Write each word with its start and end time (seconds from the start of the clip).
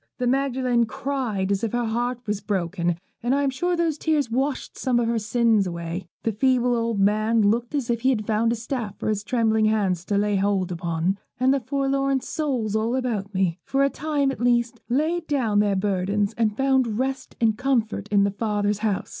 The 0.17 0.25
Magdalen 0.25 0.87
cried 0.87 1.51
as 1.51 1.63
if 1.63 1.73
her 1.73 1.85
heart 1.85 2.21
was 2.25 2.41
broken, 2.41 2.97
and 3.21 3.35
I 3.35 3.43
am 3.43 3.51
sure 3.51 3.75
those 3.75 3.99
tears 3.99 4.31
washed 4.31 4.75
some 4.75 4.99
of 4.99 5.07
her 5.07 5.19
sins 5.19 5.67
away. 5.67 6.07
The 6.23 6.31
feeble 6.31 6.75
old 6.75 6.99
man 6.99 7.43
looked 7.43 7.75
as 7.75 7.87
if 7.87 8.01
he 8.01 8.09
had 8.09 8.25
found 8.25 8.51
a 8.51 8.55
staff 8.55 8.97
for 8.97 9.09
his 9.09 9.23
trembling 9.23 9.65
hands 9.65 10.03
to 10.05 10.17
lay 10.17 10.37
hold 10.37 10.71
upon, 10.71 11.19
and 11.39 11.53
the 11.53 11.59
forlorn 11.59 12.19
souls 12.19 12.75
all 12.75 12.95
about 12.95 13.31
me, 13.35 13.59
for 13.63 13.83
a 13.83 13.91
time 13.91 14.31
at 14.31 14.41
least, 14.41 14.79
laid 14.89 15.27
down 15.27 15.59
their 15.59 15.75
burdens 15.75 16.33
and 16.35 16.57
found 16.57 16.97
rest 16.97 17.35
and 17.39 17.55
comfort 17.55 18.07
in 18.07 18.23
their 18.23 18.33
Father's 18.33 18.79
house. 18.79 19.09